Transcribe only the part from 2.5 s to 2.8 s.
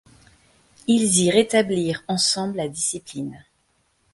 la